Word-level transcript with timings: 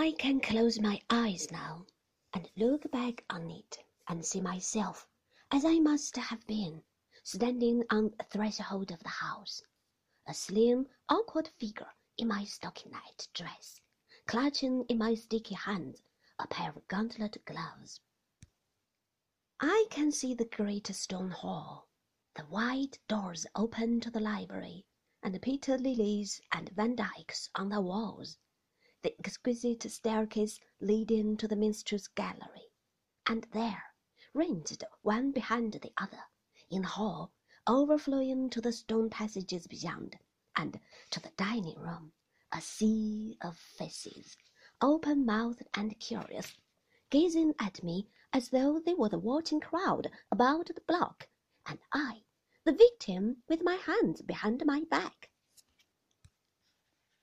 I 0.00 0.12
can 0.12 0.40
close 0.40 0.78
my 0.78 1.02
eyes 1.10 1.50
now 1.50 1.84
and 2.32 2.48
look 2.56 2.88
back 2.92 3.24
on 3.28 3.50
it 3.50 3.78
and 4.06 4.24
see 4.24 4.40
myself 4.40 5.08
as 5.50 5.64
I 5.64 5.80
must 5.80 6.16
have 6.16 6.46
been, 6.46 6.84
standing 7.24 7.82
on 7.90 8.14
the 8.16 8.22
threshold 8.30 8.92
of 8.92 9.02
the 9.02 9.08
house, 9.08 9.60
a 10.24 10.32
slim, 10.32 10.86
awkward 11.08 11.48
figure 11.48 11.92
in 12.16 12.28
my 12.28 12.44
stockinette 12.44 13.26
dress, 13.34 13.80
clutching 14.28 14.84
in 14.84 14.98
my 14.98 15.16
sticky 15.16 15.56
hands 15.56 16.00
a 16.38 16.46
pair 16.46 16.70
of 16.70 16.86
gauntlet 16.86 17.44
gloves. 17.44 18.00
I 19.58 19.88
can 19.90 20.12
see 20.12 20.32
the 20.32 20.44
great 20.44 20.86
stone 20.94 21.32
hall, 21.32 21.88
the 22.36 22.46
wide 22.46 22.98
doors 23.08 23.46
open 23.56 23.98
to 24.02 24.12
the 24.12 24.20
library, 24.20 24.86
and 25.24 25.42
Peter 25.42 25.76
Lelys 25.76 26.40
and 26.52 26.68
Van 26.68 26.94
Dycks 26.94 27.48
on 27.56 27.68
the 27.68 27.80
walls, 27.80 28.38
the 29.02 29.18
exquisite 29.18 29.82
staircase 29.90 30.58
leading 30.80 31.36
to 31.36 31.46
the 31.46 31.56
minstrel's 31.56 32.08
gallery, 32.08 32.72
and 33.26 33.46
there, 33.52 33.84
ranged 34.34 34.84
one 35.02 35.30
behind 35.32 35.72
the 35.74 35.92
other, 35.96 36.24
in 36.70 36.82
the 36.82 36.88
hall, 36.88 37.32
overflowing 37.66 38.50
to 38.50 38.60
the 38.60 38.72
stone 38.72 39.08
passages 39.08 39.66
beyond, 39.66 40.16
and 40.56 40.80
to 41.10 41.20
the 41.20 41.32
dining 41.36 41.78
room, 41.78 42.12
a 42.52 42.60
sea 42.60 43.36
of 43.40 43.56
faces, 43.56 44.36
open 44.80 45.24
mouthed 45.24 45.66
and 45.74 45.98
curious, 46.00 46.56
gazing 47.10 47.54
at 47.58 47.82
me 47.82 48.08
as 48.32 48.50
though 48.50 48.78
they 48.78 48.94
were 48.94 49.08
the 49.08 49.18
watching 49.18 49.60
crowd 49.60 50.10
about 50.30 50.66
the 50.66 50.80
block, 50.86 51.28
and 51.66 51.78
I, 51.92 52.22
the 52.64 52.72
victim, 52.72 53.42
with 53.48 53.62
my 53.62 53.76
hands 53.76 54.22
behind 54.22 54.64
my 54.66 54.84
back. 54.90 55.27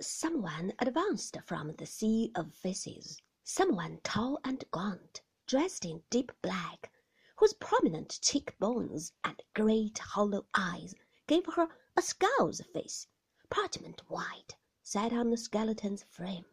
Someone 0.00 0.72
advanced 0.78 1.36
from 1.44 1.74
the 1.74 1.84
sea 1.84 2.30
of 2.36 2.54
faces, 2.54 3.20
someone 3.42 3.98
tall 4.04 4.38
and 4.44 4.64
gaunt, 4.70 5.22
dressed 5.44 5.84
in 5.84 6.04
deep 6.08 6.30
black, 6.40 6.92
whose 7.38 7.52
prominent 7.54 8.20
cheekbones 8.22 9.12
and 9.24 9.42
great 9.54 9.98
hollow 9.98 10.46
eyes 10.54 10.94
gave 11.26 11.46
her 11.46 11.66
a 11.96 12.02
skull's 12.02 12.60
face, 12.72 13.08
parchment 13.50 14.08
white, 14.08 14.54
set 14.84 15.12
on 15.12 15.30
the 15.30 15.36
skeleton's 15.36 16.04
frame. 16.04 16.46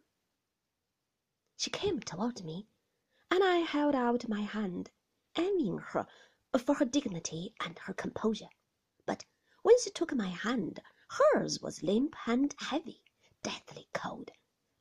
She 1.55 1.69
came 1.69 1.99
toward 1.99 2.43
me, 2.43 2.67
and 3.29 3.43
I 3.43 3.57
held 3.57 3.93
out 3.93 4.27
my 4.27 4.41
hand, 4.41 4.89
envying 5.35 5.77
her 5.77 6.07
for 6.57 6.73
her 6.73 6.85
dignity 6.85 7.53
and 7.59 7.77
her 7.77 7.93
composure. 7.93 8.49
But 9.05 9.23
when 9.61 9.79
she 9.81 9.91
took 9.91 10.15
my 10.15 10.29
hand, 10.29 10.79
hers 11.09 11.61
was 11.61 11.83
limp 11.83 12.15
and 12.25 12.55
heavy, 12.57 13.03
deathly 13.45 13.87
cold, 13.93 14.31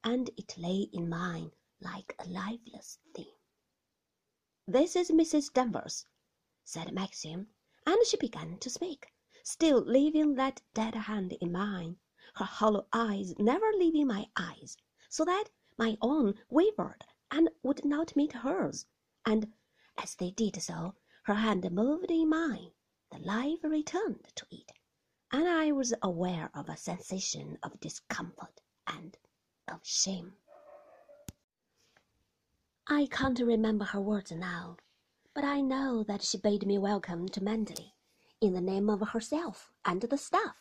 and 0.02 0.30
it 0.38 0.56
lay 0.56 0.88
in 0.90 1.06
mine 1.06 1.52
like 1.82 2.14
a 2.18 2.26
lifeless 2.26 2.98
thing. 3.14 3.30
This 4.66 4.96
is 4.96 5.10
Mrs. 5.10 5.52
Danvers, 5.52 6.06
said 6.64 6.94
Maxim, 6.94 7.48
and 7.84 8.06
she 8.06 8.16
began 8.16 8.58
to 8.60 8.70
speak, 8.70 9.12
still 9.42 9.82
leaving 9.82 10.36
that 10.36 10.62
dead 10.72 10.94
hand 10.94 11.34
in 11.42 11.52
mine, 11.52 11.98
her 12.36 12.46
hollow 12.46 12.86
eyes 12.90 13.34
never 13.38 13.70
leaving 13.76 14.06
my 14.06 14.30
eyes, 14.34 14.78
so 15.10 15.26
that 15.26 15.50
my 15.76 15.98
own 16.00 16.32
wavered 16.48 17.04
and 17.30 17.50
would 17.62 17.84
not 17.84 18.16
meet 18.16 18.32
hers, 18.32 18.86
and 19.26 19.52
as 19.98 20.14
they 20.14 20.30
did 20.30 20.62
so, 20.62 20.94
her 21.24 21.34
hand 21.34 21.70
moved 21.70 22.10
in 22.10 22.30
mine, 22.30 22.72
the 23.10 23.18
life 23.18 23.62
returned 23.62 24.24
to 24.34 24.46
it, 24.50 24.72
and 25.34 25.48
I 25.48 25.72
was 25.72 25.92
aware 26.00 26.48
of 26.54 26.68
a 26.68 26.76
sensation 26.76 27.58
of 27.64 27.80
discomfort 27.80 28.60
and 28.86 29.16
of 29.66 29.80
shame. 29.82 30.34
I 32.86 33.08
can't 33.10 33.40
remember 33.40 33.84
her 33.84 34.00
words 34.00 34.30
now, 34.30 34.76
but 35.34 35.42
I 35.42 35.60
know 35.60 36.04
that 36.04 36.22
she 36.22 36.38
bade 36.38 36.64
me 36.64 36.78
welcome 36.78 37.28
to 37.30 37.40
Manderley 37.40 37.94
in 38.40 38.52
the 38.52 38.60
name 38.60 38.88
of 38.88 39.08
herself 39.08 39.72
and 39.84 40.00
the 40.02 40.16
staff, 40.16 40.54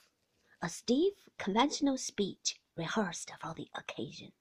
a 0.60 0.70
stiff, 0.70 1.30
conventional 1.38 2.00
speech 2.00 2.60
rehearsed 2.76 3.32
for 3.40 3.54
the 3.54 3.70
occasion 3.76 4.32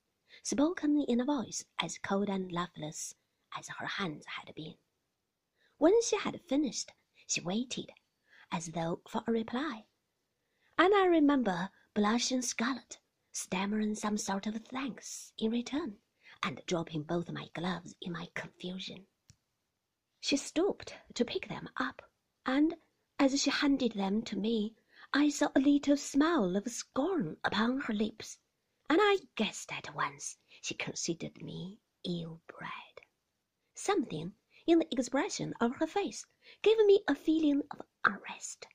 spoken 0.42 1.02
in 1.02 1.20
a 1.20 1.26
voice 1.26 1.66
as 1.78 1.98
cold 1.98 2.30
and 2.30 2.50
lifeless 2.50 3.14
as 3.58 3.68
her 3.68 3.86
hands 3.86 4.24
had 4.38 4.54
been. 4.54 4.76
When 5.76 6.00
she 6.00 6.16
had 6.16 6.40
finished, 6.48 6.90
she 7.26 7.42
waited, 7.42 7.90
as 8.50 8.68
though 8.68 9.02
for 9.06 9.22
a 9.26 9.32
reply, 9.32 9.84
I 10.94 11.06
remember 11.06 11.70
blushing 11.94 12.42
scarlet, 12.42 12.98
stammering 13.30 13.94
some 13.94 14.19
sort 14.19 14.47
of 14.47 14.62
thanks 14.66 15.32
in 15.38 15.50
return, 15.50 15.97
and 16.42 16.60
dropping 16.66 17.04
both 17.04 17.30
my 17.30 17.48
gloves 17.54 17.94
in 18.03 18.12
my 18.12 18.28
confusion. 18.34 19.06
She 20.20 20.36
stooped 20.36 20.94
to 21.14 21.25
pick 21.25 21.48
them 21.48 21.70
up, 21.78 22.02
and 22.44 22.75
as 23.19 23.41
she 23.41 23.48
handed 23.48 23.92
them 23.92 24.20
to 24.25 24.36
me, 24.36 24.75
I 25.14 25.31
saw 25.31 25.50
a 25.56 25.60
little 25.60 25.97
smile 25.97 26.56
of 26.56 26.70
scorn 26.70 27.38
upon 27.42 27.81
her 27.81 27.94
lips 27.94 28.38
and 28.91 28.98
I 29.00 29.20
guessed 29.36 29.72
at 29.72 29.94
once 29.94 30.36
she 30.60 30.75
considered 30.75 31.41
me 31.42 31.81
ill-bred. 32.04 33.00
Something 33.75 34.34
in 34.66 34.81
the 34.81 34.88
expression 34.92 35.54
of 35.58 35.76
her 35.76 35.86
face 35.86 36.26
gave 36.60 36.76
me 36.84 37.02
a 37.08 37.14
feeling 37.14 37.62
of 37.70 37.81
unrest, 38.04 38.66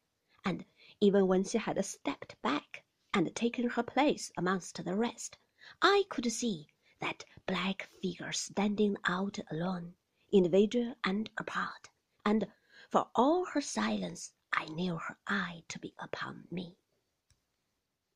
even 0.99 1.27
when 1.27 1.43
she 1.43 1.59
had 1.59 1.83
stepped 1.85 2.41
back 2.41 2.83
and 3.13 3.35
taken 3.35 3.69
her 3.69 3.83
place 3.83 4.31
amongst 4.35 4.83
the 4.83 4.95
rest, 4.95 5.37
I 5.81 6.05
could 6.09 6.31
see 6.31 6.67
that 6.99 7.23
black 7.45 7.89
figure 8.01 8.31
standing 8.31 8.97
out 9.05 9.37
alone, 9.51 9.93
individual 10.31 10.95
and 11.03 11.29
apart, 11.37 11.89
and 12.25 12.47
for 12.89 13.09
all 13.13 13.45
her 13.45 13.61
silence 13.61 14.33
I 14.51 14.65
knew 14.65 14.97
her 14.97 15.17
eye 15.27 15.63
to 15.67 15.77
be 15.77 15.93
upon 15.99 16.47
me. 16.49 16.75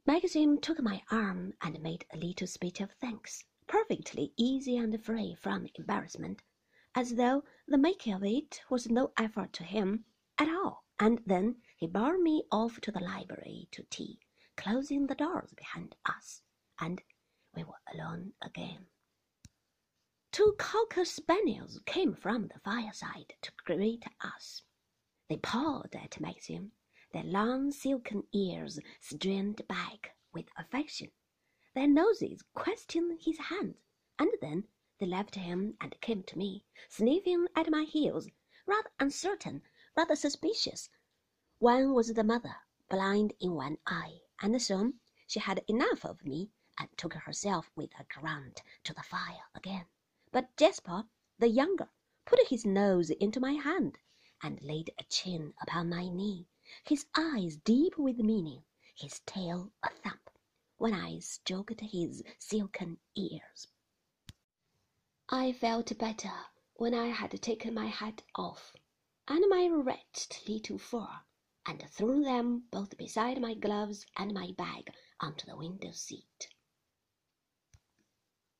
Maxim 0.06 0.60
took 0.60 0.82
my 0.82 1.04
arm 1.12 1.54
and 1.62 1.80
made 1.84 2.06
a 2.12 2.18
little 2.18 2.48
speech 2.48 2.82
of 2.82 2.92
thanks, 2.94 3.44
perfectly 3.68 4.34
easy 4.38 4.76
and 4.78 5.04
free 5.04 5.36
from 5.36 5.68
embarrassment, 5.76 6.42
as 6.96 7.16
though 7.16 7.44
the 7.68 7.78
making 7.78 8.14
of 8.14 8.24
it 8.24 8.62
was 8.70 8.90
no 8.90 9.12
effort 9.18 9.54
to 9.54 9.64
him 9.64 10.06
at 10.42 10.50
all. 10.50 10.84
And 11.00 11.22
then 11.26 11.58
he 11.78 11.86
bore 11.86 12.18
me 12.18 12.44
off 12.52 12.82
to 12.82 12.92
the 12.92 13.00
library 13.00 13.68
to 13.72 13.84
tea, 13.92 14.20
closing 14.58 15.06
the 15.06 15.16
doors 15.16 15.54
behind 15.56 15.96
us, 16.06 16.42
and 16.80 17.02
we 17.56 17.64
were 17.64 17.82
alone 17.94 18.34
again. 18.42 18.88
Two 20.32 20.56
cocker 20.58 21.06
spaniels 21.06 21.80
came 21.86 22.16
from 22.16 22.48
the 22.48 22.60
fireside 22.64 23.34
to 23.44 23.52
greet 23.66 24.06
us. 24.22 24.64
They 25.30 25.38
pawed 25.38 25.94
at 25.94 26.20
Maxim 26.20 26.72
their 27.14 27.24
long 27.24 27.72
silken 27.72 28.24
ears 28.34 28.80
strained 29.00 29.62
back 29.68 30.16
with 30.34 30.46
affection, 30.58 31.12
their 31.76 31.88
noses 31.88 32.42
questioned 32.56 33.20
his 33.22 33.38
hand, 33.38 33.76
and 34.18 34.30
then 34.42 34.64
they 35.00 35.06
left 35.06 35.36
him 35.36 35.76
and 35.82 36.00
came 36.02 36.24
to 36.24 36.38
me, 36.38 36.64
sniffing 36.90 37.48
at 37.56 37.70
my 37.70 37.84
heels, 37.84 38.28
rather 38.66 38.90
uncertain, 39.00 39.62
rather 39.96 40.16
suspicious. 40.16 40.90
One 41.60 41.94
was 41.94 42.14
the 42.14 42.24
mother, 42.24 42.56
blind 42.90 43.34
in 43.40 43.56
one 43.56 43.78
eye, 43.86 44.22
and 44.42 44.62
soon 44.62 45.02
she 45.28 45.40
had 45.40 45.64
enough 45.68 46.06
of 46.06 46.24
me 46.24 46.50
and 46.78 46.88
took 46.98 47.14
herself 47.14 47.70
with 47.76 47.92
a 48.00 48.06
grunt 48.06 48.64
to 48.86 48.94
the 48.94 49.04
fire 49.04 49.44
again. 49.54 49.86
But 50.32 50.56
Jasper, 50.56 51.04
the 51.40 51.50
younger, 51.50 51.90
put 52.26 52.48
his 52.48 52.66
nose 52.66 53.10
into 53.10 53.40
my 53.40 53.54
hand 53.54 53.98
and 54.42 54.62
laid 54.62 54.94
a 54.98 55.04
chin 55.04 55.54
upon 55.62 55.90
my 55.90 56.08
knee 56.08 56.48
his 56.86 57.06
eyes 57.16 57.58
deep 57.58 57.98
with 57.98 58.18
meaning, 58.20 58.64
his 58.96 59.20
tail 59.26 59.74
a 59.84 59.90
thump, 59.90 60.30
when 60.78 60.94
I 60.94 61.20
stroked 61.20 61.82
his 61.82 62.24
silken 62.40 62.98
ears. 63.14 63.68
I 65.28 65.52
felt 65.52 65.98
better 65.98 66.32
when 66.76 66.94
I 66.94 67.08
had 67.08 67.42
taken 67.42 67.74
my 67.74 67.88
hat 67.88 68.22
off 68.36 68.74
and 69.32 69.46
my 69.48 69.66
wretched 69.66 70.38
little 70.46 70.78
fur, 70.78 71.08
and 71.66 71.82
threw 71.90 72.22
them 72.22 72.64
both 72.70 72.98
beside 72.98 73.40
my 73.40 73.54
gloves 73.54 74.06
and 74.18 74.34
my 74.34 74.52
bag 74.58 74.92
onto 75.22 75.46
the 75.46 75.56
window 75.56 75.90
seat. 75.94 76.50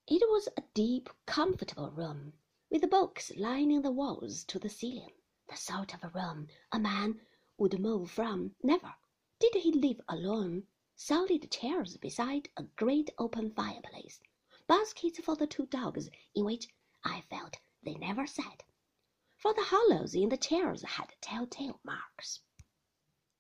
It 0.08 0.22
was 0.30 0.48
a 0.56 0.64
deep, 0.74 1.10
comfortable 1.26 1.92
room, 1.92 2.32
with 2.70 2.90
books 2.90 3.34
lining 3.36 3.82
the 3.82 3.92
walls 3.92 4.46
to 4.46 4.60
the 4.60 4.70
ceiling, 4.70 5.12
the 5.50 5.58
sort 5.58 5.94
of 5.94 6.06
a 6.06 6.08
room 6.08 6.48
a 6.72 6.80
man 6.80 7.20
would 7.58 7.78
move 7.78 8.10
from. 8.10 8.56
Never 8.64 8.94
did 9.40 9.56
he 9.56 9.74
live 9.74 10.00
alone. 10.08 10.64
Solid 10.96 11.52
chairs 11.52 11.98
beside 11.98 12.48
a 12.56 12.64
great 12.64 13.10
open 13.18 13.52
fireplace, 13.52 14.22
baskets 14.68 15.20
for 15.20 15.36
the 15.36 15.48
two 15.48 15.66
dogs, 15.66 16.10
in 16.34 16.46
which 16.46 16.70
I 17.04 17.20
felt 17.30 17.58
they 17.84 17.96
never 17.96 18.26
sat, 18.26 18.64
for 19.42 19.56
the 19.56 19.64
hollows 19.64 20.14
in 20.14 20.30
the 20.30 20.38
chairs 20.38 20.84
had 20.84 21.16
telltale 21.20 21.80
marks. 21.84 22.42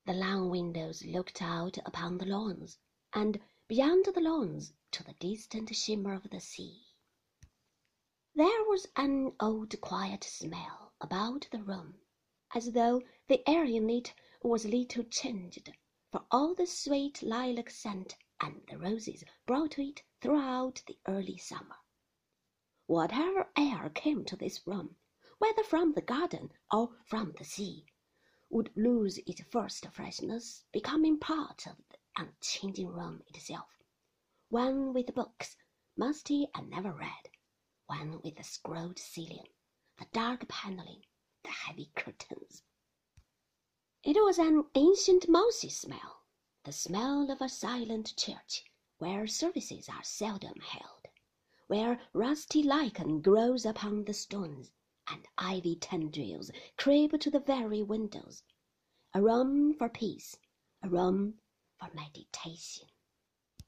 The 0.07 0.13
long 0.13 0.49
windows 0.49 1.05
looked 1.05 1.43
out 1.43 1.77
upon 1.85 2.17
the 2.17 2.25
lawns, 2.25 2.79
and 3.13 3.39
beyond 3.67 4.05
the 4.05 4.19
lawns 4.19 4.73
to 4.93 5.03
the 5.03 5.13
distant 5.19 5.75
shimmer 5.75 6.15
of 6.15 6.27
the 6.31 6.39
sea. 6.39 6.87
There 8.33 8.63
was 8.63 8.87
an 8.95 9.35
old 9.39 9.79
quiet 9.79 10.23
smell 10.23 10.93
about 10.99 11.47
the 11.51 11.61
room, 11.61 11.99
as 12.55 12.71
though 12.71 13.03
the 13.27 13.47
air 13.47 13.65
in 13.65 13.87
it 13.87 14.15
was 14.41 14.65
little 14.65 15.03
changed 15.03 15.71
for 16.11 16.25
all 16.31 16.55
the 16.55 16.65
sweet 16.65 17.21
lilac 17.21 17.69
scent 17.69 18.17
and 18.39 18.63
the 18.67 18.79
roses 18.79 19.23
brought 19.45 19.73
to 19.73 19.83
it 19.83 20.01
throughout 20.19 20.81
the 20.87 20.97
early 21.07 21.37
summer. 21.37 21.75
Whatever 22.87 23.51
air 23.55 23.91
came 23.91 24.25
to 24.25 24.35
this 24.35 24.65
room, 24.65 24.95
whether 25.41 25.63
from 25.63 25.91
the 25.93 26.01
garden 26.03 26.51
or 26.71 26.91
from 27.03 27.33
the 27.39 27.43
sea, 27.43 27.83
would 28.51 28.71
lose 28.75 29.17
its 29.25 29.41
first 29.49 29.87
freshness, 29.87 30.65
becoming 30.71 31.17
part 31.17 31.65
of 31.65 31.77
the 31.89 31.97
unchanging 32.15 32.87
room 32.87 33.23
itself, 33.27 33.81
one 34.49 34.93
with 34.93 35.15
books, 35.15 35.57
musty 35.97 36.47
and 36.53 36.69
never 36.69 36.91
read, 36.93 37.27
one 37.87 38.21
with 38.21 38.35
the 38.35 38.43
scrolled 38.43 38.99
ceiling, 38.99 39.47
the 39.97 40.05
dark 40.13 40.47
panelling, 40.47 41.01
the 41.41 41.49
heavy 41.49 41.89
curtains. 41.95 42.61
It 44.03 44.23
was 44.23 44.37
an 44.37 44.65
ancient 44.75 45.27
mousy 45.27 45.69
smell, 45.69 46.21
the 46.65 46.71
smell 46.71 47.31
of 47.31 47.41
a 47.41 47.49
silent 47.49 48.15
church 48.15 48.63
where 48.99 49.25
services 49.25 49.89
are 49.89 50.03
seldom 50.03 50.59
held, 50.59 51.07
where 51.65 51.99
rusty 52.13 52.61
lichen 52.61 53.21
grows 53.21 53.65
upon 53.65 54.05
the 54.05 54.13
stones 54.13 54.71
and 55.11 55.27
ivy 55.37 55.75
tendrils 55.75 56.51
creep 56.77 57.19
to 57.19 57.29
the 57.29 57.39
very 57.39 57.83
windows. 57.83 58.43
A 59.13 59.21
room 59.21 59.73
for 59.73 59.89
peace, 59.89 60.37
a 60.83 60.89
room 60.89 61.35
for 61.77 61.89
meditation. 61.93 62.87